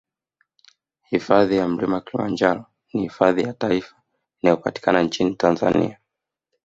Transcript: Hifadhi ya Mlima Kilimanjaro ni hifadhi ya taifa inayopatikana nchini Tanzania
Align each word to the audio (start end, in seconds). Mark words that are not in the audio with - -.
Hifadhi 1.09 1.55
ya 1.57 1.67
Mlima 1.67 2.01
Kilimanjaro 2.01 2.65
ni 2.93 3.01
hifadhi 3.01 3.41
ya 3.43 3.53
taifa 3.53 3.95
inayopatikana 4.41 5.01
nchini 5.03 5.35
Tanzania 5.35 5.99